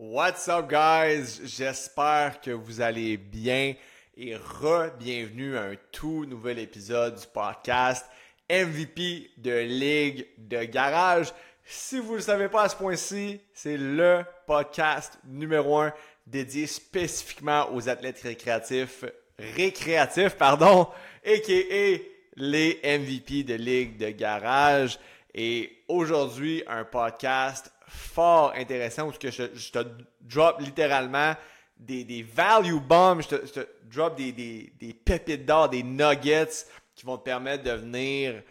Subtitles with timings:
[0.00, 1.40] What's up, guys?
[1.42, 3.74] J'espère que vous allez bien
[4.16, 8.06] et re-bienvenue à un tout nouvel épisode du podcast
[8.48, 11.32] MVP de Ligue de Garage.
[11.64, 15.92] Si vous ne le savez pas à ce point-ci, c'est le podcast numéro un
[16.28, 19.04] dédié spécifiquement aux athlètes récréatifs,
[19.36, 20.86] récréatifs, pardon,
[21.26, 21.98] a.k.a.
[22.36, 24.96] les MVP de Ligue de Garage.
[25.34, 29.78] Et aujourd'hui, un podcast fort intéressant où je, je te
[30.20, 31.34] drop littéralement
[31.78, 37.06] des, des value bombs, je te, drop des, des, des pépites d'or, des nuggets qui
[37.06, 38.42] vont te permettre de venir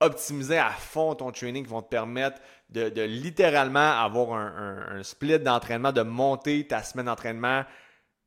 [0.00, 5.02] optimiser à fond ton training, qui vont te permettre de, de littéralement avoir un, un,
[5.02, 7.64] split d'entraînement, de monter ta semaine d'entraînement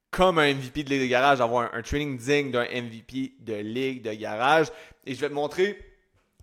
[0.09, 3.53] comme un MVP de ligue de garage, avoir un, un training digne d'un MVP de
[3.55, 4.67] ligue de garage.
[5.05, 5.79] Et je vais te montrer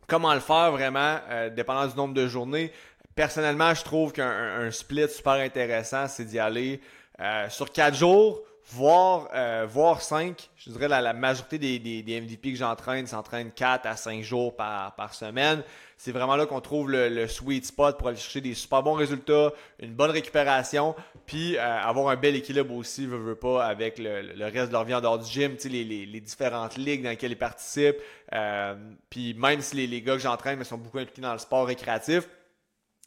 [0.07, 2.73] comment le faire vraiment, euh, dépendant du nombre de journées.
[3.19, 6.81] Personnellement, je trouve qu'un un split super intéressant, c'est d'y aller
[7.19, 10.49] euh, sur 4 jours, voire, euh, voire 5.
[10.57, 14.23] Je dirais la, la majorité des, des, des MVP que j'entraîne s'entraînent 4 à 5
[14.23, 15.65] jours par, par semaine.
[15.97, 18.93] C'est vraiment là qu'on trouve le, le, sweet spot pour aller chercher des super bons
[18.93, 20.95] résultats, une bonne récupération,
[21.27, 24.75] puis euh, avoir un bel équilibre aussi, veux, veux pas, avec le, le reste de
[24.75, 27.99] leur vie en dehors du gym, les, les, les différentes ligues dans lesquelles ils participent.
[28.33, 28.77] Euh,
[29.11, 32.29] puis même si les, les gars que j'entraîne sont beaucoup impliqués dans le sport récréatif,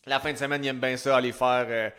[0.05, 1.89] la fin de semaine, ils aiment bien ça, aller faire, euh,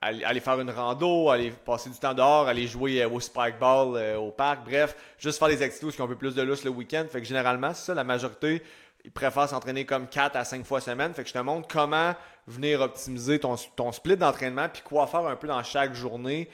[0.00, 3.96] aller, faire une rando, aller passer du temps dehors, aller jouer euh, au spike ball
[3.96, 6.64] euh, au parc, bref, juste faire des activités qui ont un peu plus de lousse
[6.64, 7.04] le week-end.
[7.10, 8.62] Fait que généralement, c'est ça, la majorité,
[9.04, 11.14] ils préfèrent s'entraîner comme 4 à 5 fois semaine.
[11.14, 12.14] Fait que je te montre comment
[12.46, 13.56] venir optimiser ton,
[13.92, 16.48] split d'entraînement, puis quoi faire un peu dans chaque journée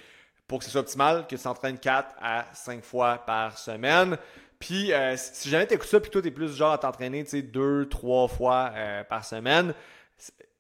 [0.46, 4.16] pour que ce soit optimal, que tu t'entraînes 4 à 5 fois par semaine.
[4.58, 7.22] Puis, euh, si jamais tu écoutes ça, puis toi, tu es plus genre à t'entraîner,
[7.24, 8.72] tu sais, 2, 3 fois
[9.08, 9.74] par semaine,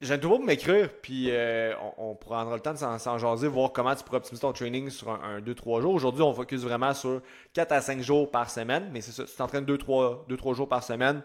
[0.00, 3.96] J'aime toujours m'écrire, puis euh, on, on, prendra le temps de s'en jaser, voir comment
[3.96, 5.92] tu pourrais optimiser ton training sur un 2-3 jours.
[5.92, 7.20] Aujourd'hui, on focus vraiment sur
[7.54, 10.84] 4 à 5 jours par semaine, mais c'est ça, si tu t'entraînes 2-3 jours par
[10.84, 11.20] semaine,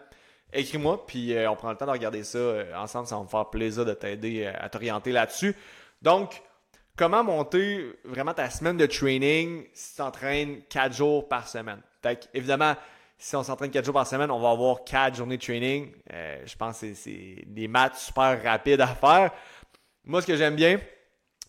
[0.51, 3.05] écris-moi, puis euh, on prend le temps de regarder ça euh, ensemble.
[3.05, 5.55] Ça va me faire plaisir de t'aider à t'orienter là-dessus.
[6.01, 6.41] Donc,
[6.97, 11.81] comment monter vraiment ta semaine de training si tu t'entraînes 4 jours par semaine?
[12.01, 12.73] Fait évidemment,
[13.17, 15.91] si on s'entraîne 4 jours par semaine, on va avoir 4 journées de training.
[16.11, 19.31] Euh, je pense que c'est des maths super rapides à faire.
[20.03, 20.79] Moi, ce que j'aime bien,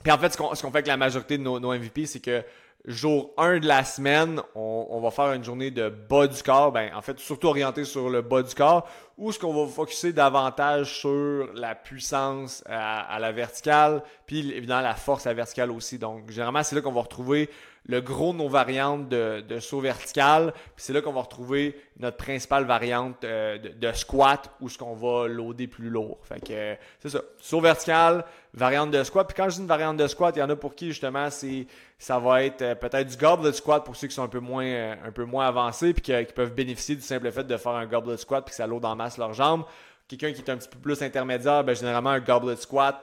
[0.02, 2.20] puis en fait, ce qu'on qu fait avec la majorité de nos, nos MVP, c'est
[2.20, 2.44] que
[2.84, 6.70] jour 1 de la semaine, on, on, va faire une journée de bas du corps,
[6.70, 8.86] ben, en fait, surtout orienté sur le bas du corps,
[9.16, 14.82] ou ce qu'on va focuser davantage sur la puissance à, à, la verticale, puis évidemment
[14.82, 15.98] la force à la verticale aussi.
[15.98, 17.48] Donc, généralement, c'est là qu'on va retrouver
[17.86, 22.16] le gros de nos variantes de, saut vertical, puis c'est là qu'on va retrouver notre
[22.16, 26.18] principale variante euh, de, squat, où ce qu'on va loader plus lourd.
[26.22, 29.66] Fait que, euh, c'est ça, saut vertical, variante de squat, puis quand je dis une
[29.66, 31.66] variante de squat, il y en a pour qui, justement, c'est
[31.98, 34.66] ça va être euh, peut-être du goblet squat pour ceux qui sont un peu moins,
[34.66, 37.72] euh, un peu moins avancés puis qui, qui, peuvent bénéficier du simple fait de faire
[37.72, 39.64] un goblet squat puis que ça load en masse leurs jambes.
[40.08, 43.02] Quelqu'un qui est un petit peu plus intermédiaire, ben, généralement un goblet squat,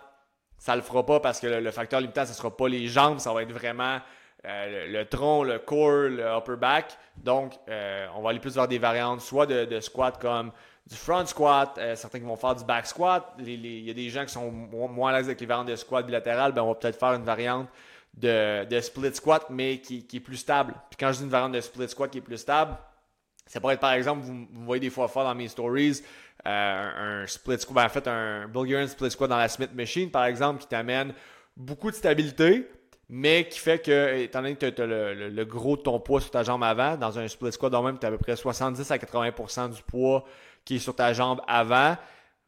[0.57, 3.34] ça le fera pas parce que le, facteur limitant, ce sera pas les jambes, ça
[3.34, 4.00] va être vraiment
[4.45, 6.97] euh, le, tronc, le core, le upper back.
[7.17, 10.51] Donc, euh, on va aller plus vers des variantes, soit de, squat comme
[10.88, 13.33] du front squat, euh, certains qui vont faire du back squat.
[13.39, 16.06] Il y a des gens qui sont moins à l'aise avec les variantes de squat
[16.06, 17.68] bilatéral, ben on va peut-être faire une variante
[18.13, 20.73] de, de split squat, mais qui, qui, est plus stable.
[20.89, 22.78] Puis quand je dis une variante de split squat qui est plus stable,
[23.51, 26.01] ça pourrait être par exemple, vous, voyez des fois faire dans mes stories,
[26.47, 30.09] euh, un, split squat, ben, en fait un Bulgarian split squat dans la Smith Machine
[30.09, 31.13] par exemple, qui t'amène
[31.57, 32.69] beaucoup de stabilité,
[33.09, 36.00] mais qui fait que, étant donné que tu as le, le, le, gros de ton
[36.00, 38.17] poids sur ta jambe avant, dans un split squat, donc même, tu as à peu
[38.17, 40.23] près 70 à 80% du poids
[40.63, 41.97] qui est sur ta jambe avant,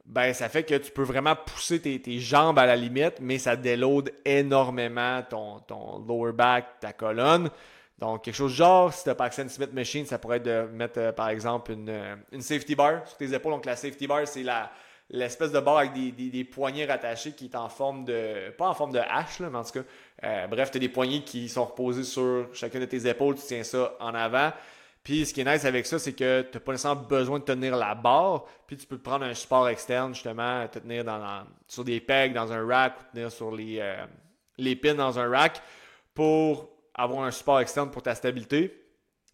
[0.05, 3.39] ben ça fait que tu peux vraiment pousser tes, tes jambes à la limite, mais
[3.39, 7.49] ça déload énormément ton, ton lower back, ta colonne.
[7.99, 10.37] Donc, quelque chose genre, si tu n'as pas accès à une Smith Machine, ça pourrait
[10.37, 13.53] être de mettre, euh, par exemple, une, euh, une safety bar sur tes épaules.
[13.53, 14.71] Donc, la safety bar, c'est la,
[15.09, 18.49] l'espèce de barre avec des, des, poignées rattachées qui est en forme de.
[18.57, 19.85] Pas en forme de hache, là, mais en tout cas.
[20.23, 23.43] Euh, bref, tu as des poignées qui sont reposées sur chacune de tes épaules, tu
[23.45, 24.51] tiens ça en avant.
[25.03, 27.43] Puis ce qui est nice avec ça, c'est que tu n'as pas nécessairement besoin de
[27.43, 31.83] tenir la barre, puis tu peux prendre un support externe, justement, te tenir dans, sur
[31.83, 34.05] des pegs dans un rack, ou tenir sur les, euh,
[34.57, 35.61] les pins dans un rack
[36.13, 38.79] pour avoir un support externe pour ta stabilité.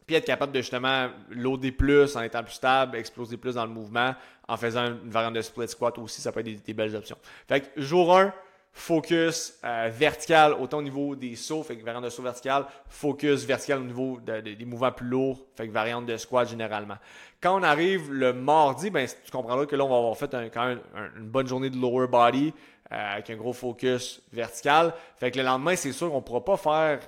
[0.05, 3.71] Puis être capable de justement loader plus en étant plus stable, exploser plus dans le
[3.71, 4.15] mouvement,
[4.47, 7.17] en faisant une variante de split squat aussi, ça peut être des, belles options.
[7.47, 8.33] Fait que jour 1,
[8.71, 13.43] focus euh, vertical autant au niveau des sauts, fait que variante de saut vertical, focus
[13.43, 16.97] vertical au niveau de, de, des mouvements plus lourds, fait que variante de squat généralement.
[17.41, 20.65] Quand on arrive le mardi, ben tu comprendras que là on va avoir fait quand
[20.65, 22.53] même un, une bonne journée de lower body,
[22.89, 24.93] avec un gros focus vertical.
[25.17, 26.99] Fait que le lendemain, c'est sûr qu'on ne pourra pas faire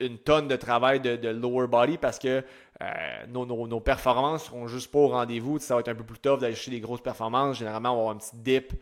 [0.00, 2.42] une tonne de travail de, lower body parce que
[3.28, 5.60] nos, nos, performances seront juste pas au rendez-vous.
[5.60, 7.58] Ça va être un peu plus tough d'aller chercher des grosses performances.
[7.58, 8.72] Généralement, on va avoir un petit dip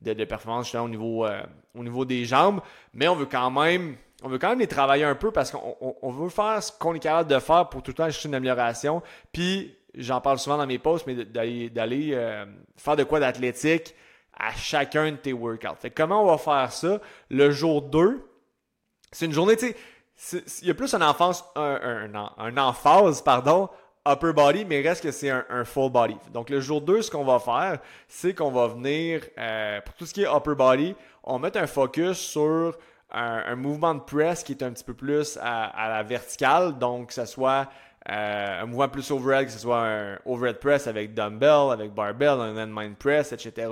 [0.00, 1.26] de, de performance au niveau,
[1.74, 2.60] au niveau des jambes.
[2.94, 6.10] Mais on veut quand même on veut quand même les travailler un peu parce qu'on
[6.10, 9.02] veut faire ce qu'on est capable de faire pour tout le temps chercher une amélioration.
[9.32, 12.46] Puis, j'en parle souvent dans mes posts, mais d'aller euh,
[12.76, 13.94] faire de quoi d'athlétique
[14.38, 15.76] à chacun de tes workouts.
[15.80, 17.00] Fait comment on va faire ça?
[17.30, 18.22] Le jour 2,
[19.12, 19.74] c'est une journée, tu
[20.14, 23.68] sais, il y a plus un, enfance, un, un, emphase, pardon,
[24.06, 26.16] upper body, mais reste que c'est un, full body.
[26.32, 27.78] Donc, le jour 2, ce qu'on va faire,
[28.08, 30.94] c'est qu'on va venir, euh, pour tout ce qui est upper body,
[31.24, 32.76] on mettre un focus sur
[33.10, 37.14] un, mouvement de press qui est un petit peu plus à, la verticale, donc que
[37.14, 37.68] ce soit
[38.08, 42.40] euh, un mouvement plus overhead, que ce soit un overhead press avec dumbbell, avec barbell,
[42.40, 43.68] un landmine press, etc.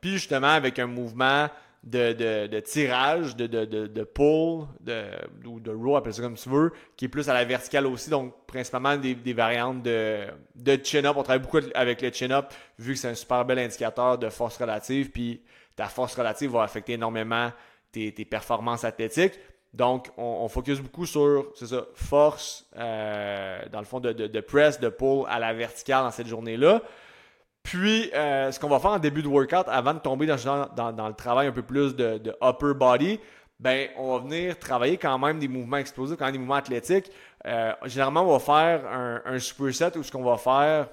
[0.00, 1.48] Puis justement avec un mouvement
[1.86, 5.04] de, tirage, de, de, pull, de,
[5.46, 8.10] ou de row, appelle ça comme tu veux, qui est plus à la verticale aussi,
[8.10, 10.26] donc principalement des, variantes de,
[10.56, 11.14] de chin-up.
[11.16, 14.56] On travaille beaucoup avec le chin-up, vu que c'est un super bel indicateur de force
[14.56, 15.42] relative, puis
[15.76, 17.52] ta force relative va affecter énormément
[17.92, 19.38] tes, performances athlétiques.
[19.74, 24.80] Donc, on, focus beaucoup sur, c'est ça, force, euh, dans le fond, de, de, press,
[24.80, 26.80] de pull à la verticale dans cette journée-là.
[27.62, 30.36] Puis, euh, ce qu'on va faire en début de workout, avant de tomber dans,
[30.92, 33.20] dans, le travail un peu plus de, upper body,
[33.58, 37.10] ben, on va venir travailler quand même des mouvements explosifs, quand même des mouvements athlétiques.
[37.46, 40.88] Euh, généralement, on va faire un, un superset où ce qu'on va faire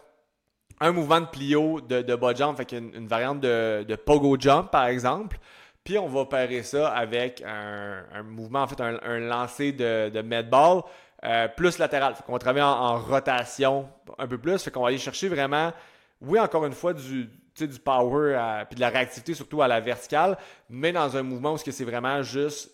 [0.80, 4.72] un mouvement de plio de, de bas jump, fait une, variante de, de pogo jump,
[4.72, 5.38] par exemple.
[5.84, 10.82] Puis on va pairer ça avec un, mouvement, en fait, un, lancer de, de medball
[11.26, 12.16] euh, plus latéral.
[12.16, 14.64] Fait qu'on va travailler en, rotation un peu plus.
[14.64, 15.74] Fait qu'on va aller chercher vraiment,
[16.22, 20.38] oui, encore une fois, du, du power puis de la réactivité, surtout à la verticale,
[20.70, 22.72] mais dans un mouvement où c'est vraiment juste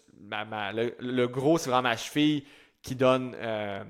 [1.00, 2.44] le, gros, c'est vraiment ma cheville
[2.82, 3.36] qui donne.
[3.40, 3.84] Euh,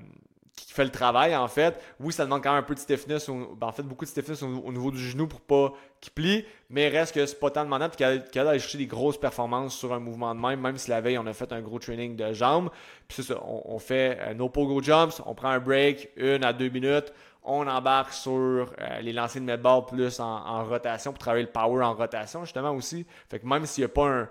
[0.66, 1.80] qui fait le travail, en fait.
[2.00, 4.42] Oui, ça demande quand même un peu de stiffness, ben, en fait, beaucoup de stiffness
[4.42, 7.88] au, niveau du genou pour pas qu'il plie, mais reste que c'est pas tant demandant,
[7.88, 11.00] puis qu'il a chercher des grosses performances sur un mouvement de même, même si la
[11.00, 12.70] veille, on a fait un gros training de jambes.
[13.08, 16.68] Puis ça, on, fait euh, nos pogo jumps, on prend un break, une à deux
[16.68, 17.12] minutes,
[17.42, 18.66] on embarque sur euh,
[19.00, 23.06] les lancers de medball plus en, rotation pour travailler le power en rotation, justement, aussi.
[23.28, 24.28] Fait que même s'il n'y a pas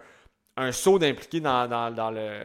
[0.57, 2.43] un, saut d'impliqué dans, dans le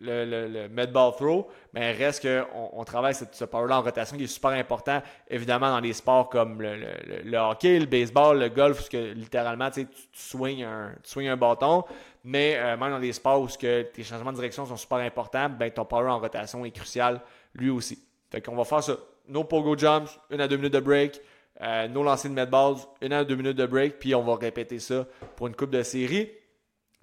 [0.00, 4.24] le, le, le medball throw, mais reste qu'on on travaille ce power-là en rotation qui
[4.24, 6.76] est super important, évidemment, dans les sports comme le,
[7.24, 11.36] le, hockey, le baseball, le golf, où que, littéralement, tu, tu, swings un, tu un
[11.36, 11.84] bâton,
[12.24, 15.48] mais euh, même dans des sports où que tes changements de direction sont super importants,
[15.48, 17.20] ben, ton power en rotation est crucial
[17.54, 17.98] lui aussi.
[18.30, 18.96] Fait qu'on va faire ça.
[19.28, 21.20] Nos pogo jumps, une à deux minutes de break,
[21.60, 24.78] euh, nos lancers de medballs, une à deux minutes de break, puis on va répéter
[24.78, 25.06] ça
[25.36, 26.30] pour une coupe de série.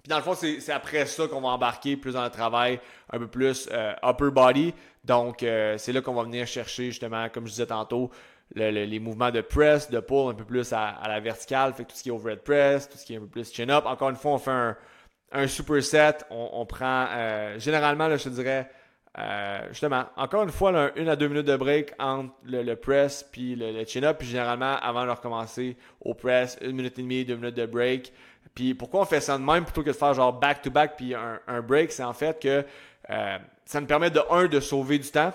[0.06, 2.78] Puis dans le fond, c'est après ça qu'on va embarquer plus dans le travail
[3.12, 4.72] un peu plus euh, upper body.
[5.02, 8.12] Donc, euh, c'est là qu'on va venir chercher justement, comme je disais tantôt,
[8.54, 11.74] les mouvements de press, de pull un peu plus à, la verticale.
[11.74, 13.84] Fait tout ce qui est overhead press, tout ce qui est un peu plus chin-up.
[13.84, 14.76] Encore une fois, on fait un,
[15.32, 16.18] un superset.
[16.30, 18.70] On, prend, euh, généralement, là, je te dirais,
[19.70, 23.72] justement, encore une fois, une à deux minutes de break entre le, press puis le,
[23.72, 24.18] le chin-up.
[24.20, 28.12] Puis généralement, avant de recommencer au press, une minute et demie, deux minutes de break.
[28.56, 31.60] Puis pourquoi on fait ça de même plutôt que de faire genre back-to-back puis un,
[31.60, 32.64] break, c'est en fait que
[33.10, 35.32] euh, ça me permet de, un, de sauver du temps.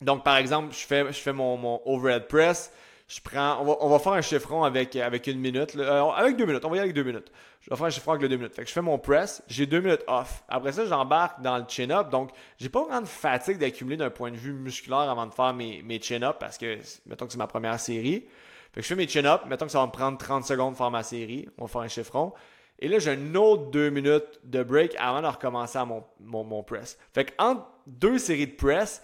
[0.00, 2.72] Donc, par exemple, je fais, je fais mon, overhead press.
[3.06, 5.76] Je prends, on va, faire un chiffron avec, avec une minute.
[5.76, 6.64] Euh, avec deux minutes.
[6.64, 7.30] On va y aller avec deux minutes.
[7.60, 8.54] Je vais faire un chiffron avec deux minutes.
[8.54, 9.42] Fait que je fais mon press.
[9.48, 10.42] J'ai deux minutes off.
[10.48, 12.08] Après ça, j'embarque dans le chin-up.
[12.08, 15.52] Donc, j'ai pas vraiment de fatigue d'accumuler d'un point de vue musculaire avant de faire
[15.52, 18.24] mes, mes chin-up parce que, mettons que c'est ma première série.
[18.72, 19.44] Fait que je fais mes chin-ups.
[19.46, 21.48] Mettons que ça va me prendre 30 secondes de faire ma série.
[21.58, 22.32] On va faire un chiffron.
[22.80, 26.62] Et là, j'ai une autre deux minutes de break avant de recommencer à mon, mon,
[26.62, 26.98] press.
[27.12, 29.02] Fait que entre deux séries de press,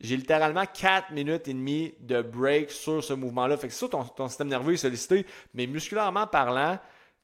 [0.00, 3.56] j'ai littéralement 4 minutes et demie de break sur ce mouvement-là.
[3.56, 6.78] Fait que ça, ton, ton système nerveux est sollicité, mais musculairement parlant,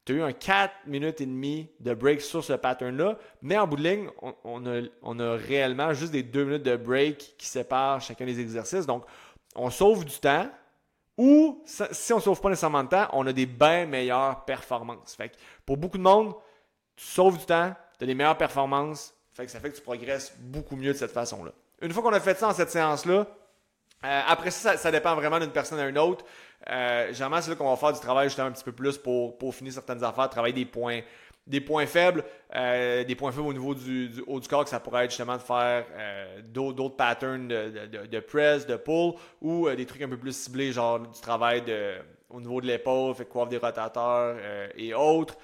[0.07, 3.19] tu as eu un 4 minutes et demie de break sur ce pattern-là.
[3.43, 4.09] Mais en bout de ligne,
[4.45, 8.41] on, a, on, a, réellement juste des 2 minutes de break qui séparent chacun des
[8.41, 8.87] exercices.
[8.87, 9.05] Donc,
[9.55, 10.49] on sauve du temps,
[11.21, 15.15] ou si on ne sauve pas nécessairement de temps, on a des bien meilleures performances.
[15.15, 15.31] Fait
[15.67, 16.33] pour beaucoup de monde,
[16.97, 19.83] tu sauves du temps, tu as des meilleures performances, fait que ça fait que tu
[19.83, 21.53] progresses beaucoup mieux de cette façon-là.
[21.83, 23.27] Une fois qu'on a fait ça en cette séance-là,
[24.03, 26.25] euh, après ça, ça, dépend vraiment d'une personne à une autre.
[26.71, 29.37] Euh, généralement, c'est là qu'on va faire du travail justement un petit peu plus pour,
[29.37, 31.03] pour finir certaines affaires, travailler des points,
[31.47, 34.81] des points faibles, euh, des points faibles au niveau du, haut du corps, que ça
[34.81, 39.87] pourrait être justement de faire euh, d'autres patterns de, press, de pull, ou euh, des
[39.87, 41.63] trucs un peu plus ciblés, genre du travail
[42.29, 44.37] au niveau de l'épaule, fait coiffe des rotateurs
[44.77, 45.37] et autres.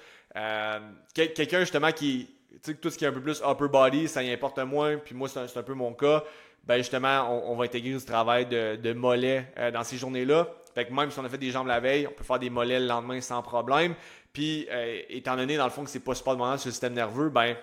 [1.13, 2.29] Quelqu'un justement qui,
[2.63, 4.97] tu sais, tout ce qui est un peu plus upper body, ça y importe moins,
[4.97, 6.23] puis moi, c'est un, peu mon cas.
[6.63, 10.47] Ben justement, on, va intégrer du travail de, de mollet dans ces journées-là.
[10.77, 12.51] Fait que même si on a fait des jambes la veille, on peut faire des
[12.51, 13.95] mollets le lendemain sans problème.
[14.31, 16.93] Puis, euh, étant donné, dans le fond, que c'est pas super demandant sur le système
[16.93, 17.55] nerveux, ben,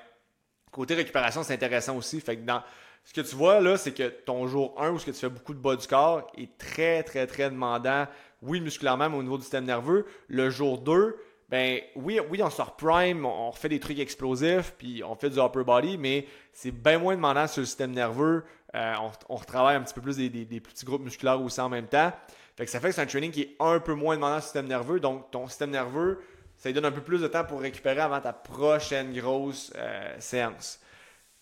[0.73, 2.21] côté récupération, c'est intéressant aussi.
[2.21, 2.61] Fait que dans,
[3.05, 5.29] ce que tu vois là, c'est que ton jour 1 où ce que tu fais
[5.29, 8.09] beaucoup de bas du corps est très, très, très demandant.
[8.43, 10.07] Oui, musculairement, mais au niveau du système nerveux.
[10.27, 11.17] Le jour 2,
[11.49, 15.39] ben oui, oui, on sort prime, on, refait des trucs explosifs, puis on fait du
[15.39, 18.43] upper body, mais c'est bien moins demandant sur le système nerveux.
[18.75, 18.93] Euh,
[19.29, 22.11] on, retravaille un petit peu plus des, petits groupes musculaires aussi en même temps.
[22.57, 24.43] Fait que ça fait que c'est un training qui est un peu moins demandant le
[24.43, 25.01] système nerveux.
[25.01, 26.21] Donc, ton système nerveux,
[26.57, 30.15] ça lui donne un peu plus de temps pour récupérer avant ta prochaine grosse euh,
[30.21, 30.81] séance.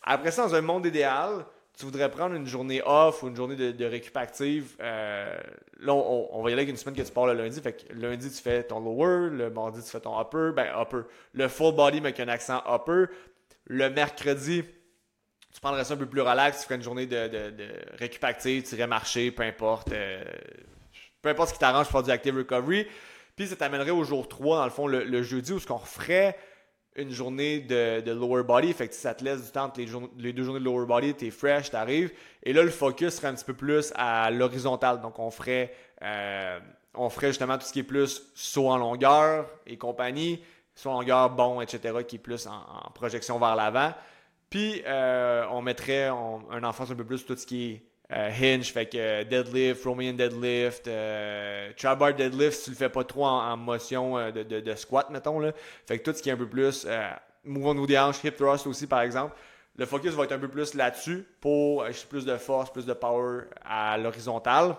[0.03, 1.45] Après ça, dans un monde idéal,
[1.79, 5.39] tu voudrais prendre une journée off ou une journée de, récup active, euh,
[5.81, 7.61] là, on, va y aller avec une semaine que tu pars le lundi.
[7.61, 11.09] Fait que lundi, tu fais ton lower, le mardi, tu fais ton upper, ben upper.
[11.33, 13.13] Le full body, mais avec un accent upper.
[13.67, 14.65] Le mercredi,
[15.55, 18.65] tu prendrais ça un peu plus relax, tu ferais une journée de, de, récup active,
[18.65, 19.93] tu irais marcher, peu importe.
[19.93, 20.23] Euh,
[21.23, 22.87] peu importe ce qui t'arrange pour faire du active recovery.
[23.37, 26.37] Puis ça t'amènerait au jour 3, dans le fond, le, jeudi, où ce qu'on referait
[26.97, 28.73] une journée de, lower body.
[28.75, 29.81] Fait que ça te laisse du temps entre
[30.19, 32.13] les, deux journées de lower body, t'es fresh, t'arrives.
[32.43, 35.01] Et là, le focus serait un petit peu plus à l'horizontale.
[35.01, 36.59] Donc, on ferait, euh,
[36.95, 40.43] on ferait justement tout ce qui est plus saut en longueur et compagnie,
[40.75, 43.95] saut en longueur, bon, etc., qui est plus en, projection vers l'avant.
[44.51, 48.73] Puis, euh, on mettrait un enfant un peu plus tout ce qui est euh, hinge,
[48.73, 53.57] fait que deadlift, Romanian deadlift, euh, bar deadlift, si tu le fais pas trop en,
[53.57, 55.39] motion euh, de, de, squat, mettons.
[55.39, 55.53] Là.
[55.87, 57.11] Fait que tout ce qui est un peu plus euh,
[57.45, 59.35] mouvement de des hanches, hip thrust aussi, par exemple.
[59.77, 63.45] Le focus va être un peu plus là-dessus pour plus de force, plus de power
[63.65, 64.77] à l'horizontale.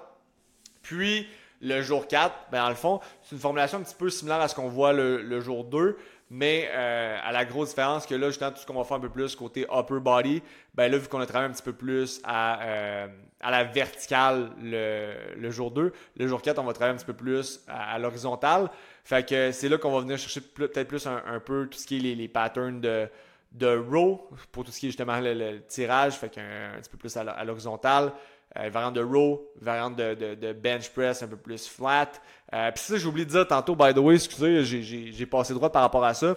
[0.84, 1.27] Puis,
[1.60, 4.48] le jour 4, ben, dans le fond, c'est une formulation un petit peu similaire à
[4.48, 5.98] ce qu'on voit le, le jour 2.
[6.35, 9.01] Mais euh, à la grosse différence que là, justement, tout ce qu'on va faire un
[9.01, 10.41] peu plus côté upper body,
[10.73, 13.07] ben là, vu qu'on a travaillé un petit peu plus à, euh,
[13.39, 17.13] à la verticale le, jour 2, le jour 4, on va travailler un petit peu
[17.13, 18.71] plus à, l'horizontale.
[19.03, 21.97] Fait que c'est là qu'on va venir chercher peut-être plus un, peu tout ce qui
[21.97, 23.07] est les, les patterns de,
[23.51, 26.97] de row pour tout ce qui est justement le, tirage, fait qu'un un petit peu
[26.97, 28.11] plus à l'horizontale.
[28.60, 32.12] Euh, variante de row, variante de, bench press un peu plus flat.
[32.53, 35.72] Euh, Puis ça, j'ai oublié de dire tantôt, by the way, excusez, j'ai passé droit
[35.72, 36.36] par rapport à ça.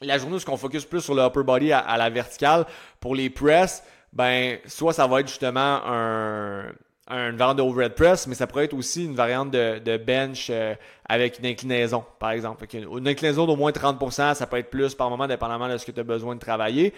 [0.00, 2.64] La journée où on focus plus sur le upper body à, la verticale,
[2.98, 6.72] pour les press, ben soit ça va être justement un,
[7.08, 10.74] une variante de overhead press, mais ça pourrait être aussi une variante de, bench euh,
[11.06, 12.64] avec une inclinaison, par exemple.
[12.74, 15.92] Une, inclinaison d'au moins 30%, ça peut être plus par moment, dépendamment de ce que
[15.92, 16.94] tu as besoin de travailler.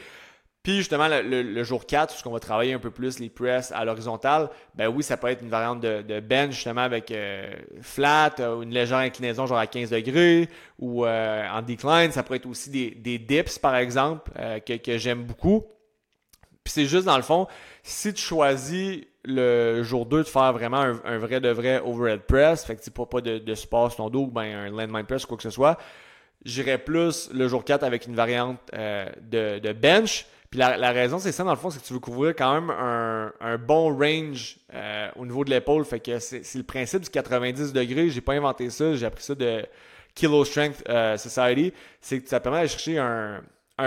[0.67, 3.85] Puis justement, le, jour 4, ce qu'on va travailler un peu plus les press à
[3.85, 8.65] l'horizontale, ben oui, ça peut être une variante de, bench justement avec euh, flat, ou
[8.65, 10.49] une légère inclinaison genre à 15 degrés
[10.81, 12.11] ou euh, en decline.
[12.11, 15.63] Ça pourrait être aussi des, dips par exemple euh, que, j'aime beaucoup.
[16.65, 17.47] Puis c'est juste dans le fond,
[17.85, 22.65] si tu choisis le jour 2 de faire vraiment un, vrai de vrai overhead press,
[22.65, 25.07] fait que tu pas, pas de, de support sur ton dos ou ben un landmine
[25.07, 25.79] press ou quoi que ce soit,
[26.45, 31.51] j'irais plus le jour 4 avec une variante de bench la, raison, c'est ça, dans
[31.51, 35.45] le fond, c'est que tu veux couvrir quand même un, bon range euh, au niveau
[35.45, 35.85] de l'épaule.
[35.85, 38.09] Fait que c'est le principe du 90 degrés.
[38.09, 39.65] J'ai pas inventé ça, j'ai appris ça de
[40.15, 41.73] Kilo Strength euh, Society.
[42.01, 43.43] C'est que ça permet de chercher un,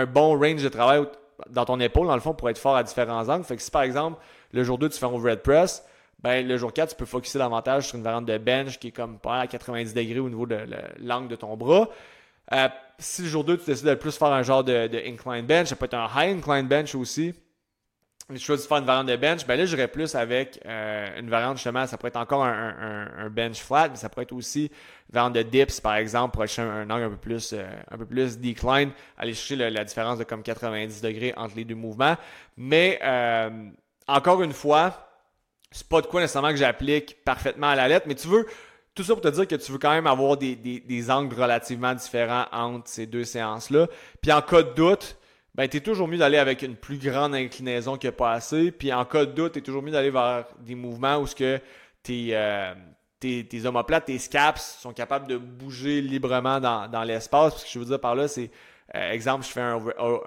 [0.06, 1.02] bon range de travail
[1.48, 3.44] dans ton épaule, dans le fond, pour être fort à différents angles.
[3.44, 4.20] Fait que si par exemple,
[4.52, 5.84] le jour 2, tu fais un overhead press,
[6.22, 8.92] ben, le jour 4, tu peux focuser davantage sur une variante de bench qui est
[8.92, 10.58] comme pas à 90 degrés au niveau de
[10.98, 11.88] l'angle de ton bras.
[12.52, 15.46] Euh, si le jour 2, tu décides de plus faire un genre de, de, incline
[15.46, 17.34] bench, ça peut être un high incline bench aussi.
[18.28, 21.28] Tu choisis de faire une variante de bench, ben là, j'irais plus avec euh, une
[21.28, 25.14] variante justement, ça pourrait être encore un, bench flat, mais ça pourrait être aussi une
[25.14, 28.06] variante de dips, par exemple, pour acheter un, angle un peu plus, euh, un peu
[28.06, 32.16] plus decline, aller chercher la différence de comme 90 degrés entre les deux mouvements.
[32.56, 33.00] Mais
[34.06, 35.10] encore une fois,
[35.72, 38.46] c'est pas de quoi nécessairement que j'applique parfaitement à la lettre, mais tu veux
[39.00, 42.44] tout ça pour te dire que tu veux quand même avoir des, angles relativement différents
[42.52, 43.88] entre ces deux séances-là.
[44.20, 45.16] Puis en cas de doute,
[45.54, 48.70] ben, tu es toujours mieux d'aller avec une plus grande inclinaison que pas assez.
[48.70, 51.34] Puis en cas de doute, tu es toujours mieux d'aller vers des mouvements où ce
[51.34, 51.58] que
[52.02, 52.74] tes, euh,
[53.18, 57.56] tes, tes omoplates, tes scaps sont capables de bouger librement dans, l'espace.
[57.56, 58.50] Ce que je veux dire par là, c'est,
[58.94, 59.80] euh, exemple, je fais un,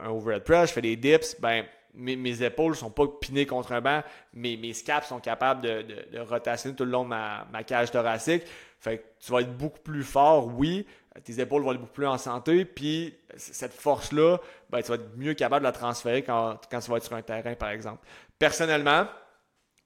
[0.10, 1.64] overhead press, je fais des dips, ben,
[1.96, 4.02] mes, mes, épaules sont pas pinées contre un banc,
[4.34, 8.44] mais mes scaps sont capables de, de, rotationner tout le long de ma, cage thoracique.
[8.80, 10.86] Fait que tu vas être beaucoup plus fort, oui.
[11.24, 15.16] Tes épaules vont être beaucoup plus en santé, puis cette force-là, ben, tu vas être
[15.16, 18.06] mieux capable de la transférer quand, quand tu vas être sur un terrain, par exemple.
[18.40, 19.06] Personnellement,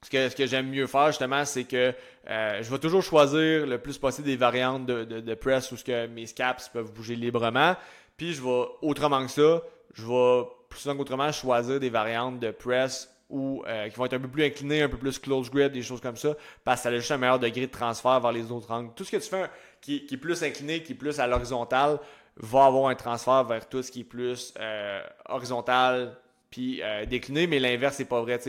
[0.03, 1.93] ce que, ce que j'aime mieux faire, justement, c'est que
[2.29, 5.77] euh, je vais toujours choisir le plus possible des variantes de, de, de press où
[5.77, 7.75] ce que mes scaps peuvent bouger librement.
[8.15, 9.61] Puis je vais, autrement que ça,
[9.93, 10.43] je vais
[10.79, 14.45] souvent qu'autrement choisir des variantes de press ou euh, qui vont être un peu plus
[14.45, 17.11] inclinées, un peu plus close grip, des choses comme ça, parce que ça a juste
[17.11, 18.91] un meilleur degré de transfert vers les autres angles.
[18.95, 19.49] Tout ce que tu fais
[19.81, 21.99] qui, est plus incliné, qui est plus à l'horizontale,
[22.37, 26.17] va avoir un transfert vers tout ce qui est plus euh, horizontal
[26.49, 28.39] puis euh, décliné, mais l'inverse, c'est pas vrai.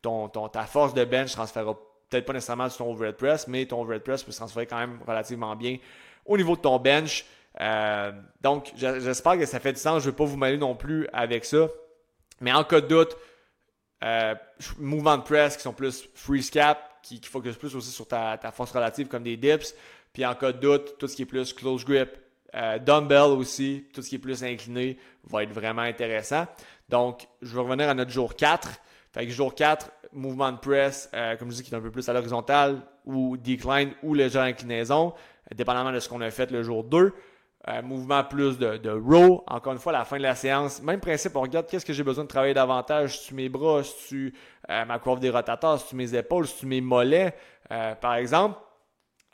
[0.00, 1.74] Ton, ton, ta force de bench transférera
[2.08, 4.78] peut-être pas nécessairement sur ton overhead press, mais ton overhead press peut se transférer quand
[4.78, 5.78] même relativement bien
[6.24, 7.24] au niveau de ton bench.
[8.40, 10.02] Donc, j'espère que ça fait du sens.
[10.02, 11.68] Je ne vais pas vous mêler non plus avec ça.
[12.40, 13.16] Mais en cas de doute,
[14.04, 14.34] euh,
[14.78, 18.38] mouvements de press qui sont plus free cap, qui, qui focus plus aussi sur ta,
[18.52, 19.74] force relative comme des dips.
[20.12, 22.10] Puis en cas de doute, tout ce qui est plus close grip,
[22.54, 26.46] euh, dumbbell aussi, tout ce qui est plus incliné va être vraiment intéressant.
[26.88, 28.80] Donc, je vais revenir à notre jour 4.
[29.12, 31.90] Fait que jour 4, mouvement de press, euh, comme je dis, qui est un peu
[31.90, 35.12] plus à l'horizontale ou decline ou légère inclinaison,
[35.54, 37.12] dépendamment de ce qu'on a fait le jour 2.
[37.68, 39.44] Euh, mouvement plus de, de row.
[39.46, 42.02] Encore une fois, la fin de la séance, même principe, on regarde qu'est-ce que j'ai
[42.02, 43.20] besoin de travailler davantage.
[43.22, 44.32] Tu mes bras, tu
[44.70, 47.34] euh, ma coiffe des rotateurs, tu mes épaules, tu mes mollets,
[47.70, 48.58] euh, par exemple.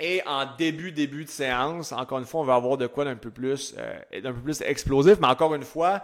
[0.01, 3.15] Et en début, début de séance, encore une fois, on va avoir de quoi d'un
[3.15, 3.77] peu plus,
[4.13, 5.19] d'un peu plus explosif.
[5.21, 6.01] Mais encore une fois,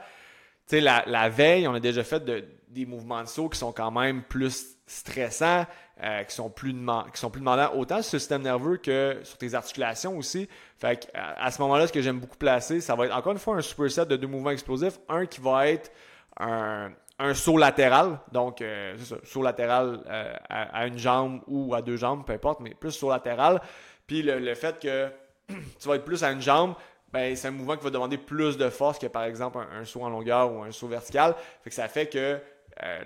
[0.68, 2.22] tu sais, la, la, veille, on a déjà fait
[2.70, 5.66] des mouvements de saut qui sont quand même plus stressants.
[6.02, 10.48] Euh, qui, sont plus demandants autant sur le système nerveux que sur tes articulations aussi.
[10.78, 13.56] Fait à, ce moment-là, ce que j'aime beaucoup placer, ça va être encore une fois
[13.56, 14.98] un superset de deux mouvements explosifs.
[15.10, 15.92] Un qui va être
[16.38, 16.90] un,
[17.34, 22.24] saut latéral, donc euh, ça, saut latéral euh, à, une jambe ou à deux jambes,
[22.24, 23.60] peu importe, mais plus saut latéral.
[24.06, 25.08] Puis le, fait que
[25.48, 26.76] tu vas être plus à une jambe,
[27.12, 29.84] ben, c'est un mouvement qui va demander plus de force que par exemple un, un,
[29.84, 31.34] saut en longueur ou un saut vertical.
[31.62, 32.40] Fait que ça fait que
[32.82, 33.00] euh,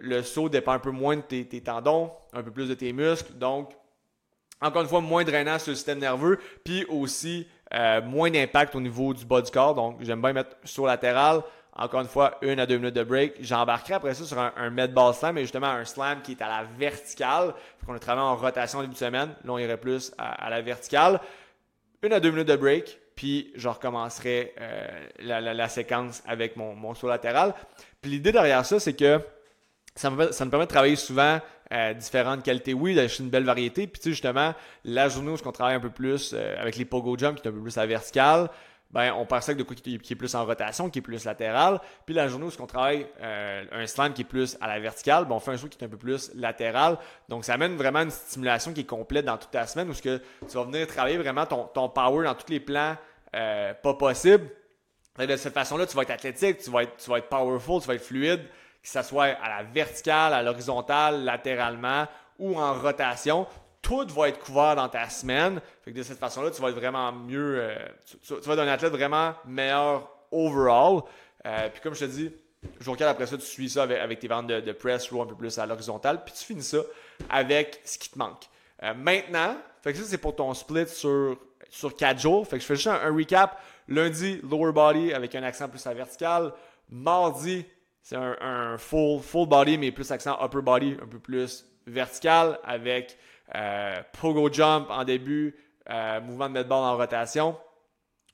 [0.00, 3.34] le, saut dépend un peu moins de tes, tendons, un peu plus de tes muscles.
[3.34, 3.72] Donc,
[4.60, 8.80] encore une fois, moins drainant sur le système nerveux, puis aussi euh, moins d'impact au
[8.80, 9.74] niveau du bas du corps.
[9.74, 11.42] Donc, j'aime bien mettre saut latéral.
[11.72, 13.34] Encore une fois, une à deux minutes de break.
[13.40, 16.48] J'embarquerai après ça sur un, med ball slam, mais justement un slam qui est à
[16.48, 17.54] la verticale.
[17.86, 19.30] On a travaillé en rotation au début de semaine.
[19.44, 21.20] Là, on irait plus à, la verticale.
[22.02, 24.88] Une à deux minutes de break, puis je recommencerai euh,
[25.52, 27.52] la, séquence avec mon, mon saut latéral.
[28.00, 29.20] Puis l'idée derrière ça, c'est que
[29.94, 31.38] ça me, ça me permet de travailler souvent
[31.70, 32.72] euh, différentes qualités.
[32.72, 33.86] Oui, d'acheter une belle variété.
[33.86, 34.54] Puis tu sais, justement,
[34.86, 37.50] la journée où on travaille un peu plus euh, avec les pogo jump, qui est
[37.50, 38.48] un peu plus à vertical,
[38.90, 41.80] ben, on part ça de quoi qui, est plus en rotation, qui est plus latéral.
[42.06, 45.26] Puis la journée où on travaille euh, un slam qui est plus à la verticale,
[45.26, 46.98] ben, on fait un saut qui est un peu plus latéral.
[47.28, 50.02] Donc, ça amène vraiment une stimulation qui est complète dans toute ta semaine où ce
[50.02, 52.96] que tu vas venir travailler vraiment ton, ton power dans tous les plans
[53.32, 54.50] pas possibles
[55.26, 57.88] de cette façon-là, tu vas être athlétique, tu vas être, tu vas être powerful, tu
[57.88, 58.42] vas être fluide,
[58.82, 62.06] que ce soit à la verticale, à l'horizontale, latéralement
[62.38, 63.46] ou en rotation.
[63.82, 65.60] Tout va être couvert dans ta semaine.
[65.84, 67.60] Fait que de cette façon-là, tu vas être vraiment mieux.
[67.60, 67.76] Euh,
[68.20, 71.02] tu, vas être un athlète vraiment meilleur overall.
[71.46, 72.32] Euh, puis comme je te dis,
[72.80, 75.34] jour 4 après ça, tu suis ça avec, tes ventes de, press row un peu
[75.34, 76.22] plus à l'horizontale.
[76.24, 76.78] Puis tu finis ça
[77.28, 78.44] avec ce qui te manque.
[78.82, 81.38] Euh, maintenant, fait que ça, c'est pour ton split sur,
[81.68, 82.46] sur 4 jours.
[82.46, 83.60] Fait que je fais juste un recap.
[83.88, 86.52] Lundi, lower body avec un accent plus à vertical.
[86.88, 87.64] Mardi,
[88.02, 93.16] c'est un, full, full body, mais plus accent upper body, un peu plus vertical avec
[93.54, 95.56] euh, pogo jump en début,
[95.88, 97.56] euh, mouvement de medball en rotation.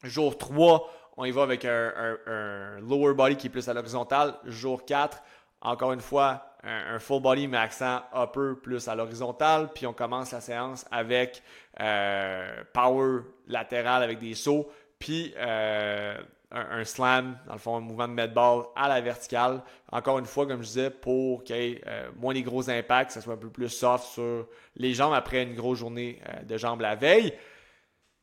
[0.03, 4.35] Jour 3, on y va avec un, lower body qui est plus à l'horizontale.
[4.45, 5.23] Jour 4,
[5.63, 9.71] encore une fois, un, full body mais accent upper plus à l'horizontale.
[9.75, 11.43] Puis on commence la séance avec
[11.81, 16.17] euh, power latéral avec des sauts puis euh,
[16.51, 19.63] un, slam, dans le fond, un mouvement de medball à la verticale.
[19.93, 23.09] Encore une fois, comme je disais, pour qu'il y ait euh, moins des gros impacts,
[23.09, 26.57] que ça soit un peu plus soft sur les jambes après une grosse journée de
[26.57, 27.35] jambes la veille.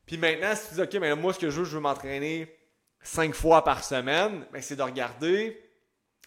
[0.07, 2.51] Puis maintenant, si tu dis, OK, mais moi, ce que je veux, je veux m'entraîner
[3.03, 5.62] cinq fois par semaine, ben, c'est de regarder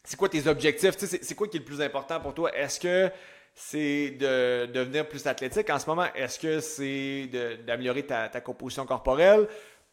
[0.06, 2.56] c'est quoi tes objectifs, c'est quoi qui est le plus important pour toi?
[2.56, 3.10] Est-ce que
[3.54, 6.06] c'est de, devenir plus athlétique en ce moment?
[6.14, 7.28] Est-ce que c'est
[7.66, 9.48] d'améliorer ta, ta, composition corporelle?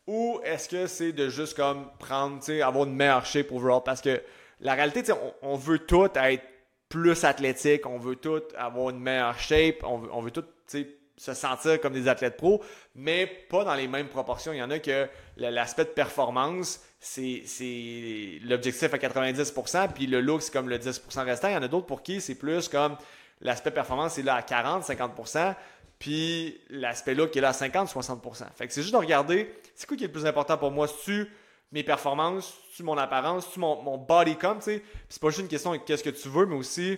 [0.06, 3.82] Ou est-ce que c'est de juste comme prendre, avoir une meilleure shape overall?
[3.84, 4.22] Parce que
[4.60, 6.44] la réalité, sais, on, veut tout être
[6.90, 10.46] plus athlétique, on veut tout avoir une meilleure shape, on veut, on veut tout,
[11.18, 12.64] se sentir comme des athlètes pros,
[12.96, 14.52] mais pas dans les mêmes proportions.
[14.52, 17.44] Il y en a que l'aspect de performance, c'est
[18.44, 21.50] l'objectif à 90%, puis le look, c'est comme le 10% restant.
[21.50, 22.98] Il y en a d'autres pour qui c'est plus comme
[23.42, 25.56] l'aspect performance, c'est là à 40, 50%,
[26.00, 28.46] puis l'aspect look est là à 50-60%.
[28.56, 30.88] Fait que c'est juste de regarder, c'est quoi qui est le plus important pour moi?
[30.88, 31.30] C'est-tu
[31.72, 34.84] mes performances, c'est-tu mon apparence, c'est-tu mon, mon body count, tu sais?
[35.10, 36.98] c'est pas juste une question de qu'est-ce que tu veux, mais aussi,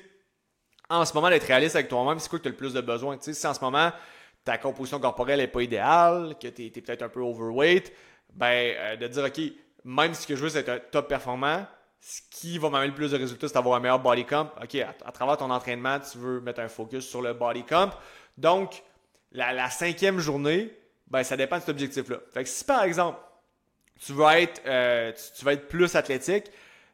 [0.89, 2.82] en ce moment, d'être réaliste avec toi-même, c'est quoi que tu as le plus de
[2.82, 3.17] besoin?
[3.17, 3.91] Tu sais, si en ce moment,
[4.43, 7.91] ta composition corporelle n'est pas idéale, que tu es, peut-être un peu overweight,
[8.34, 9.41] ben, euh, de dire, OK,
[9.84, 11.65] même si ce que je veux, c'est un top performant,
[12.00, 14.52] ce qui va m'amener le plus de résultats, c'est d'avoir un meilleur body comp.
[14.62, 17.93] OK, à, travers ton entraînement, tu veux mettre un focus sur le body comp.
[18.38, 18.84] Donc,
[19.32, 20.71] la, cinquième journée,
[21.08, 22.17] ben, ça dépend de cet objectif-là.
[22.32, 23.19] Fait que si par exemple,
[24.00, 26.45] tu veux être, euh, tu, vas être plus athlétique,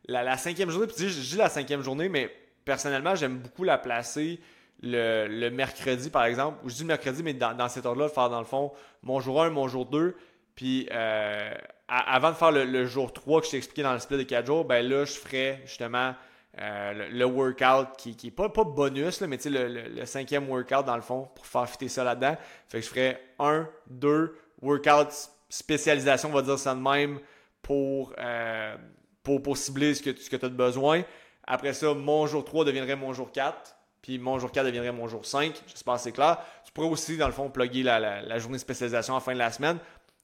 [0.08, 2.34] la, cinquième journée, puis je dis la cinquième journée, mais
[2.65, 4.39] personnellement, j'aime beaucoup la placer
[4.82, 6.58] le, mercredi, par exemple.
[6.65, 8.71] Je dis le mercredi, mais dans, cet ordre-là, faire dans le fond
[9.04, 10.15] mon jour 1, mon jour 2.
[10.56, 11.54] Puis euh,
[11.88, 14.45] avant de faire le, jour 3 que je t'ai expliqué dans le split de 4
[14.45, 16.13] jours, ben là, je ferais justement
[16.60, 20.86] euh, le, workout qui, qui est pas, pas bonus, mais tu sais, le, cinquième workout
[20.86, 22.36] dans le fond pour faire fitter ça là-dedans.
[22.67, 27.19] Fait que je ferais un, deux workouts spécialisation, on va dire ça de même,
[27.62, 28.76] pour, euh,
[29.24, 31.04] pour, pour, cibler ce que, tu as besoin.
[31.45, 33.75] Après ça, mon jour 3 deviendrait mon jour 4.
[34.01, 35.62] Puis mon jour 4 deviendrait mon jour 5.
[35.67, 36.38] J'espère que c'est clair.
[36.65, 39.38] Tu pourrais aussi, dans le fond, plugger la, journée de spécialisation à la fin de
[39.39, 39.77] la semaine.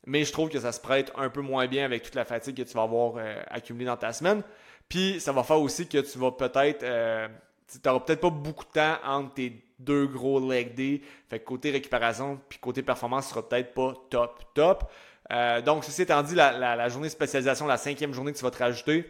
[0.05, 2.55] Mais je trouve que ça se prête un peu moins bien avec toute la fatigue
[2.55, 4.41] que tu vas avoir euh, accumulée dans ta semaine.
[4.87, 6.83] Puis ça va faire aussi que tu vas peut-être.
[6.83, 7.27] Euh,
[7.69, 11.01] tu n'auras peut-être pas beaucoup de temps entre tes deux gros leg days.
[11.29, 14.89] Fait que côté récupération puis côté performance, sera peut-être pas top, top.
[15.31, 18.43] Euh, donc, ceci étant dit, la, la, journée de spécialisation, la cinquième journée que tu
[18.43, 19.05] vas te rajouter,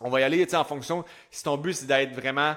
[0.00, 1.04] on va y aller en fonction.
[1.30, 2.54] Si ton but, c'est d'être vraiment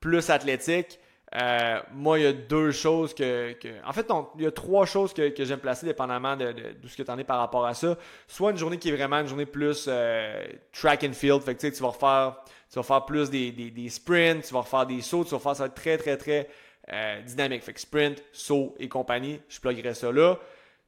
[0.00, 0.98] plus athlétique,
[1.34, 3.54] euh, moi, il y a deux choses que.
[3.84, 6.54] en fait, il y a trois choses que, j'aime placer dépendamment de,
[6.86, 7.96] ce que tu en es par rapport à ça.
[8.28, 11.42] Soit une journée qui est vraiment une journée plus euh, track and field.
[11.42, 12.36] Fait que tu vas refaire,
[12.70, 15.56] tu vas faire plus des, des, sprints, tu vas refaire des sauts, tu vas faire
[15.56, 16.48] ça très, très, très
[16.92, 17.64] euh, dynamique.
[17.64, 20.38] Fait que sprint, saut et compagnie, je pluguerai ça là.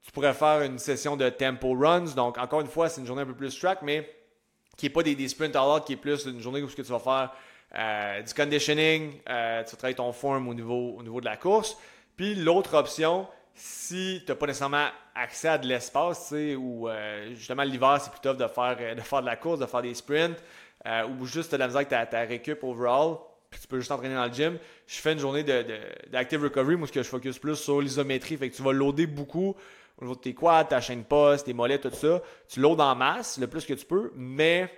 [0.03, 2.15] Tu pourrais faire une session de tempo runs.
[2.15, 4.09] Donc, encore une fois, c'est une journée un peu plus track, mais
[4.79, 6.83] qui n'est pas des, des sprints à qui est plus une journée où ce que
[6.83, 7.33] tu vas faire
[7.77, 11.37] euh, du conditioning, euh, tu vas travailler ton form au niveau, au niveau de la
[11.37, 11.77] course.
[12.17, 17.65] Puis l'autre option, si tu n'as pas nécessairement accès à de l'espace, ou euh, justement
[17.65, 20.39] l'hiver, c'est plus tough de faire, de faire de la course, de faire des sprints,
[21.11, 23.17] ou juste de la misère avec ta, récup overall,
[23.51, 24.59] puis tu peux juste t'entraîner dans le gym.
[24.87, 28.37] Je fais une journée d'active de, recovery, moi, ce que je focus plus sur l'isométrie.
[28.37, 29.57] Fait que tu vas loader beaucoup
[29.99, 32.23] au niveau de tes quads, ta chaîne poste, tes mollets, tout ça.
[32.49, 34.71] Tu loads en masse le plus que tu peux, mais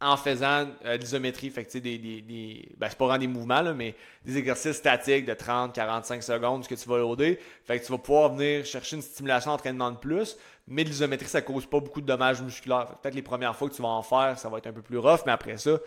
[0.00, 1.50] en faisant euh, l'isométrie.
[1.50, 4.76] Fait que, des, des, des ben, c'est pas vraiment des mouvements, là, mais des exercices
[4.76, 7.40] statiques de 30-45 secondes, ce que tu vas loader.
[7.64, 10.36] Fait que tu vas pouvoir venir chercher une stimulation d'entraînement de plus.
[10.68, 12.86] Mais l'isométrie, ça cause pas beaucoup de dommages musculaires.
[13.00, 14.98] Peut-être les premières fois que tu vas en faire, ça va être un peu plus
[14.98, 15.78] rough, mais après ça,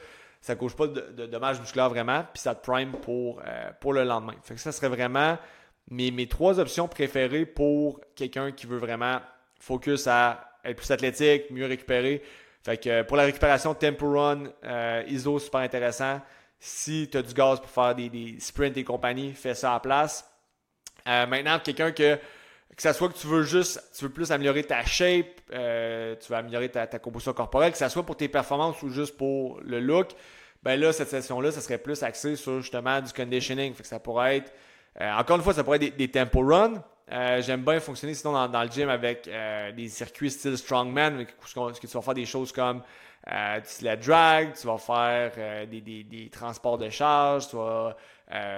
[0.41, 4.05] ça cause pas de, dommages musculaires vraiment, puis ça te prime pour, euh, pour le
[4.05, 4.35] lendemain.
[4.41, 5.37] Fait que ça serait vraiment
[5.89, 9.19] mes, mes trois options préférées pour quelqu'un qui veut vraiment
[9.59, 12.21] focus à être plus athlétique, mieux récupérer.
[12.63, 16.21] Fait que euh, pour la récupération, Tempo Run, euh, ISO, super intéressant.
[16.59, 20.29] Si tu as du gaz pour faire des, sprints et compagnie, fais ça à place.
[21.07, 24.63] Euh, maintenant, quelqu'un que, que ça soit que tu veux juste, tu veux plus améliorer
[24.63, 28.89] ta shape, tu veux améliorer ta, composition corporelle, que ça soit pour tes performances ou
[28.89, 30.09] juste pour le look,
[30.61, 33.73] ben là, cette session-là, ça serait plus axé sur justement du conditioning.
[33.73, 34.51] Fait que ça pourrait être,
[34.99, 38.47] encore une fois, ça pourrait être des, des tempo runs, euh, j'aime bien fonctionner sinon
[38.47, 42.51] dans, le gym avec euh, des circuits style strongman, que tu vas faire des choses
[42.51, 42.83] comme
[43.31, 47.95] euh, sled drag, tu vas faire des, transports de charge, tu vas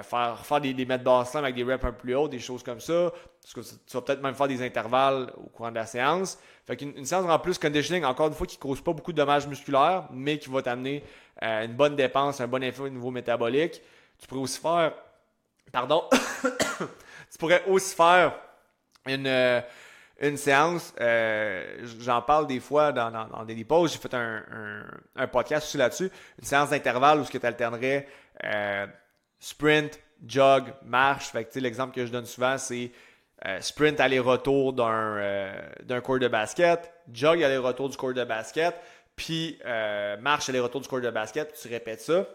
[0.03, 2.61] faire, faire des, des mètres bassin avec des reps un peu plus hauts, des choses
[2.61, 3.11] comme ça.
[3.53, 3.59] Tu
[3.93, 6.37] vas peut-être même faire des intervalles au cours de la séance.
[6.67, 9.13] Fait qu'une une séance en plus conditioning, encore une fois, qui ne cause pas beaucoup
[9.13, 11.03] de dommages musculaires, mais qui va t'amener
[11.41, 13.81] une bonne dépense, un bon effet au niveau métabolique.
[14.19, 14.93] Tu pourrais aussi faire.
[15.71, 16.03] Pardon?
[17.31, 18.33] Tu pourrais aussi faire
[19.07, 19.61] une, euh,
[20.19, 24.43] une séance, euh, j'en parle des fois dans, des pauses, j'ai fait un,
[25.15, 28.07] un, podcast aussi là-dessus, une séance d'intervalle où tu alternerais
[28.43, 28.85] euh,
[29.39, 31.29] sprint, jog, marche.
[31.29, 32.91] Fait que l'exemple que je donne souvent, c'est
[33.61, 38.75] sprint aller-retour d'un court de basket, jog aller-retour du court de basket,
[39.15, 39.57] puis
[40.19, 42.27] marche aller-retour du court de basket, tu répètes ça.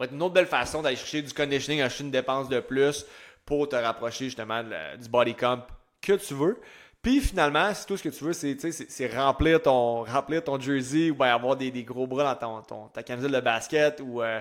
[0.00, 3.04] Pourrait être une autre belle façon d'aller chercher du conditioning, acheter une dépense de plus
[3.44, 5.66] pour te rapprocher justement du body comp
[6.00, 6.58] que tu veux.
[7.02, 11.16] Puis finalement, si tout ce que tu veux, c'est remplir ton, remplir ton jersey ou
[11.16, 14.40] bien avoir des, gros bras dans ton, ta camisole de basket ou euh,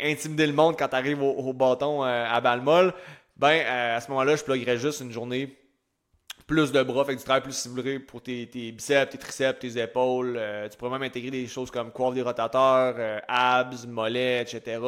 [0.00, 2.94] intimider le monde quand tu arrives au, bâton euh, à balle molle,
[3.36, 5.58] ben euh, à ce moment-là, je pluguerais juste une journée
[6.48, 9.80] plus de bras, fait que du travail plus ciblé pour tes, biceps, tes triceps, tes
[9.80, 10.40] épaules.
[10.68, 14.80] tu pourrais même intégrer des choses comme coiffe des rotateurs, abs, mollets, etc.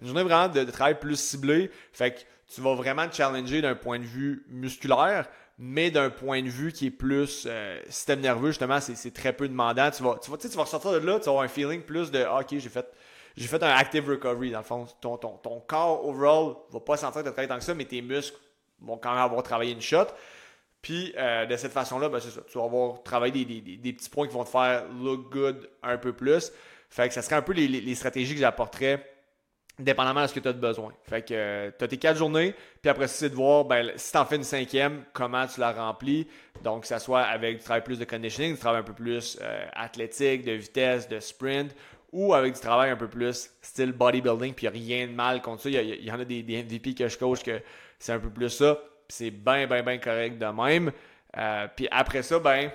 [0.00, 1.70] Une journée vraiment de, travail plus ciblé.
[1.92, 2.20] Fait que
[2.52, 6.72] tu vas vraiment te challenger d'un point de vue musculaire, mais d'un point de vue
[6.72, 9.90] qui est plus euh, système nerveux, justement, c'est très peu demandant.
[9.90, 12.10] Tu vas, tu, vas, tu vas ressortir de là, tu vas avoir un feeling plus
[12.10, 12.86] de ah, OK, j'ai fait,
[13.36, 14.50] j'ai fait un active recovery.
[14.50, 17.64] Dans le fond, ton, ton, ton corps overall va pas sentir de travailler tant que
[17.64, 18.36] ça, mais tes muscles
[18.80, 20.06] vont quand même avoir travaillé une shot.
[20.84, 22.42] Puis euh, de cette façon-là, ben, c'est ça.
[22.46, 26.12] Tu vas avoir travaillé des, petits points qui vont te faire look good un peu
[26.12, 26.52] plus.
[26.90, 29.02] Fait que ça serait un peu les, stratégies que j'apporterais
[29.78, 30.92] dépendamment de ce que tu as besoin.
[31.08, 34.12] Fait que euh, tu as tes quatre journées, puis après c'est de voir ben, si
[34.12, 36.28] tu en fais une cinquième, comment tu la remplis.
[36.62, 39.38] Donc, que ça soit avec du travail plus de conditioning, du travail un peu plus
[39.40, 41.74] euh, athlétique, de vitesse, de sprint,
[42.12, 45.70] ou avec du travail un peu plus style bodybuilding, puis rien de mal contre ça.
[45.70, 47.62] Il y, en a des, des, MVP que je coach que
[47.98, 48.78] c'est un peu plus ça,
[49.14, 50.92] c'est bien, bien, bien correct de même.
[51.36, 52.70] Euh, puis après ça, ben,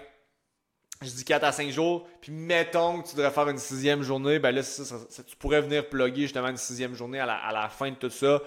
[1.01, 4.39] je dis 4 à 5 jours, puis mettons que tu devrais faire une sixième journée,
[4.39, 8.09] ben là, tu pourrais venir plugger justement une sixième journée à la, fin de tout
[8.09, 8.41] ça.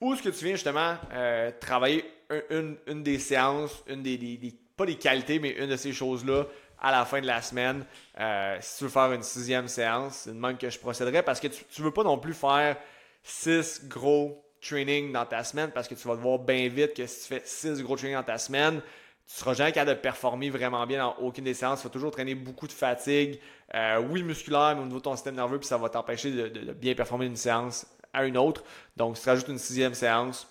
[0.00, 2.04] Ou ce que tu viens justement euh, travailler
[2.50, 4.38] une, des séances, une des,
[4.76, 6.44] pas des qualités, mais une de ces choses-là
[6.80, 7.84] à la fin de la semaine.
[8.20, 11.40] Euh, si tu veux faire une sixième séance, c'est de même que je procéderais parce
[11.40, 12.76] que tu ne veux pas non plus faire
[13.22, 17.06] six gros trainings dans ta semaine parce que tu vas te voir bien vite que
[17.06, 18.80] si tu fais six gros trainings dans ta semaine,
[19.28, 21.80] tu seras jamais capable de performer vraiment bien dans aucune des séances.
[21.80, 23.38] Tu vas toujours traîner beaucoup de fatigue,
[23.74, 26.72] euh, oui musculaire, mais au niveau de ton système nerveux, puis ça va t'empêcher de,
[26.72, 28.64] bien performer une séance à une autre.
[28.96, 30.48] Donc, si tu rajoutes une sixième séance,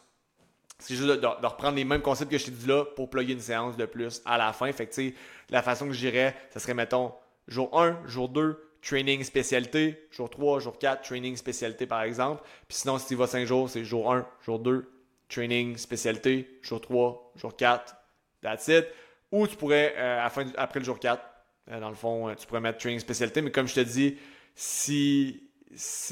[0.78, 3.40] c'est juste de, reprendre les mêmes concepts que je t'ai dit là pour plugger une
[3.40, 4.72] séance de plus à la fin.
[4.72, 5.12] Fait que,
[5.50, 7.14] la façon que je dirais, ce serait, mettons,
[7.48, 12.44] jour 1, jour 2, training spécialité, jour 3, jour 4, training spécialité par exemple.
[12.68, 14.90] Puis sinon, si tu vas 5 jours, c'est jour 1, jour 2,
[15.30, 17.96] training spécialité, jour 3, jour 4,
[18.42, 18.88] That's it.
[19.32, 20.26] Ou tu pourrais, euh,
[20.58, 21.22] après le jour 4,
[21.70, 23.42] euh, dans le fond, euh, tu pourrais mettre training spécialité.
[23.42, 24.18] Mais comme je te dis,
[24.56, 25.50] si,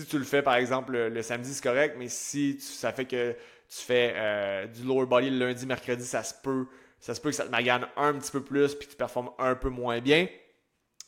[0.10, 1.95] tu le fais, par exemple, le, samedi, c'est correct.
[1.97, 3.32] Mais si ça fait que
[3.69, 6.67] tu fais du lower body le lundi, mercredi, ça se peut.
[6.99, 9.30] Ça se peut que ça te magane un petit peu plus puis que tu performes
[9.38, 10.28] un peu moins bien.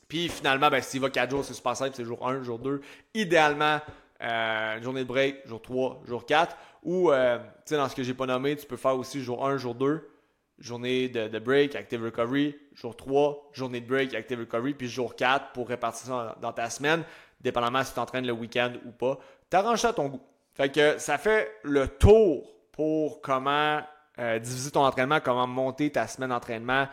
[0.07, 2.81] Puis finalement, ben, s'il va 4 jours, c'est super simple, c'est jour 1, jour 2.
[3.13, 3.79] Idéalement,
[4.19, 6.55] une journée de break, jour 3, jour 4.
[6.83, 7.17] Ou, tu
[7.65, 10.09] sais, dans ce que j'ai pas nommé, tu peux faire aussi jour 1, jour 2
[10.59, 15.51] journée de, break, active recovery, jour 3, journée de break, active recovery, puis jour 4
[15.51, 17.03] pour répartir ça dans, ta semaine,
[17.41, 19.19] dépendamment si tu t'entraînes le week-end ou pas.
[19.49, 20.21] T'arranges ça à ton goût.
[20.53, 23.81] Fait que ça fait le tour pour comment
[24.19, 26.87] euh, diviser ton entraînement, comment monter ta semaine d'entraînement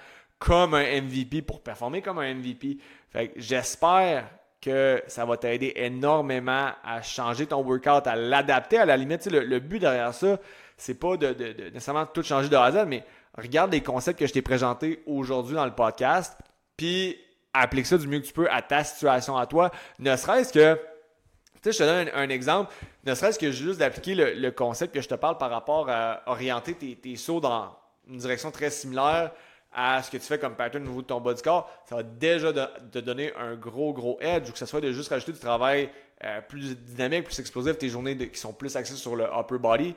[0.45, 2.77] comme un MVP pour performer comme un MVP.
[3.11, 4.29] Fait que j'espère
[4.61, 9.25] que ça va t'aider énormément à changer ton workout, à l'adapter à la limite.
[9.25, 10.39] Le, le, but derrière ça,
[10.77, 13.05] c'est pas de, de, de, nécessairement tout changer de Z, mais
[13.39, 16.37] regarde les concepts que je t'ai présentés aujourd'hui dans le podcast,
[16.77, 17.17] puis
[17.55, 19.71] applique ça du mieux que tu peux à ta situation à toi.
[19.99, 22.71] Ne serait-ce que, tu sais, je te donne un, exemple,
[23.05, 26.75] ne serait-ce que juste d'appliquer le, concept que je te parle par rapport à orienter
[26.75, 27.75] tes, sauts dans
[28.09, 29.31] une direction très similaire
[29.75, 32.03] à ce que tu fais comme pattern au niveau de ton body score, ça va
[32.03, 35.39] déjà te donner un gros, gros edge, ou que ce soit de juste rajouter du
[35.41, 35.91] travail
[36.25, 39.95] euh, plus dynamique, plus explosif, tes journées qui sont plus axées sur le upper body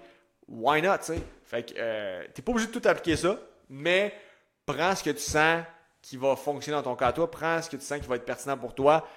[0.47, 1.13] why not, tu?
[1.43, 4.13] Fait que euh, t'es pas obligé de tout appliquer ça, mais
[4.65, 5.63] prends ce que tu sens
[6.01, 8.25] qui va fonctionner dans ton cas toi, prends ce que tu sens qui va être
[8.25, 9.07] pertinent pour toi,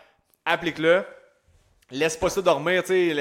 [0.44, 1.04] applique-le,
[1.90, 3.14] laisse pas ça dormir, tu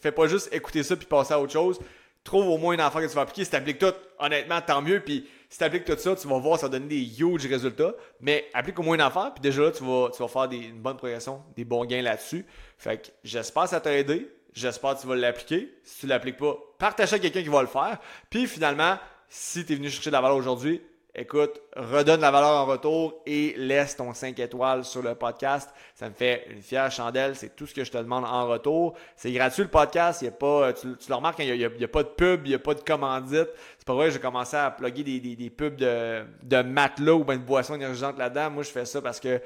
[0.00, 1.80] fais pas juste écouter ça puis passer à autre chose.
[2.24, 3.44] Trouve au moins une affaire que tu vas appliquer.
[3.44, 5.00] Si tu appliques tout, honnêtement, tant mieux.
[5.00, 7.94] Puis si tu appliques tout ça, tu vas voir, ça va donner des huge résultats.
[8.20, 10.56] Mais applique au moins une affaire, puis déjà là, tu vas, tu vas faire des,
[10.56, 12.46] une bonne progression, des bons gains là-dessus.
[12.78, 14.30] Fait que j'espère que ça t'a aidé.
[14.54, 15.74] J'espère que tu vas l'appliquer.
[15.82, 17.98] Si tu l'appliques pas, partage avec quelqu'un qui va le faire.
[18.30, 20.80] Puis finalement, si tu es venu chercher de la valeur aujourd'hui,
[21.14, 25.70] écoute, redonne la valeur en retour et laisse ton 5 étoiles sur le podcast.
[25.94, 27.36] Ça me fait une fière chandelle.
[27.36, 28.94] C'est tout ce que je te demande en retour.
[29.16, 30.22] C'est gratuit le podcast.
[30.22, 32.48] Il y a pas, tu, le remarques, hein, il n'y a, pas de pub, il
[32.48, 33.48] n'y a pas de commandite.
[33.78, 37.42] C'est pas vrai, j'ai commencé à plugger des, pubs de, de matelas ou bien de
[37.42, 38.50] boissons énergisantes là-dedans.
[38.50, 39.40] Moi, je fais ça parce que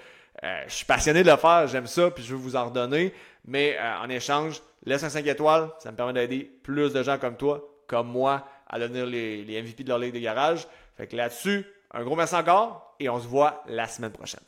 [0.45, 3.13] euh, je suis passionné de le faire, j'aime ça, puis je veux vous en redonner.
[3.45, 7.19] Mais euh, en échange, laisse un 5 étoiles, ça me permet d'aider plus de gens
[7.19, 10.67] comme toi, comme moi, à devenir les, les MVP de leur ligue de garage.
[10.99, 14.43] Fait que là-dessus, un gros merci encore et on se voit la semaine prochaine.